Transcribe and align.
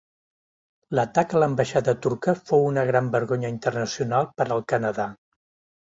L'atac 0.99 1.35
a 1.35 1.41
l'ambaixada 1.43 1.95
turca 2.07 2.35
fou 2.49 2.67
una 2.73 2.87
gran 2.91 3.13
vergonya 3.19 3.55
internacional 3.59 4.35
per 4.41 4.49
al 4.59 4.69
Canadà. 4.75 5.11